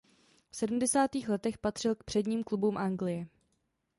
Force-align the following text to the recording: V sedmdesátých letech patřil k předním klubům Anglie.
V 0.51 0.55
sedmdesátých 0.57 1.29
letech 1.29 1.57
patřil 1.57 1.95
k 1.95 2.03
předním 2.03 2.43
klubům 2.43 2.77
Anglie. 2.77 3.27